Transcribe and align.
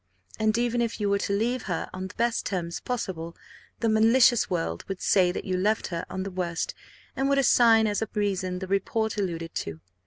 And, 0.39 0.57
even 0.57 0.81
if 0.81 0.99
you 0.99 1.11
were 1.11 1.19
to 1.19 1.33
leave 1.37 1.67
her 1.69 1.87
on 1.93 2.07
the 2.07 2.15
best 2.15 2.43
terms 2.47 2.79
possible, 2.79 3.37
the 3.81 3.87
malicious 3.87 4.49
world 4.49 4.83
would 4.87 4.99
say 4.99 5.31
that 5.31 5.45
you 5.45 5.55
left 5.55 5.85
her 5.89 6.07
on 6.09 6.23
the 6.23 6.31
worst, 6.31 6.73
and 7.15 7.29
would 7.29 7.37
assign 7.37 7.85
as 7.85 8.01
a 8.01 8.09
reason 8.15 8.57
the 8.57 8.67
report 8.67 9.15
alluded 9.17 9.53
to. 9.53 9.79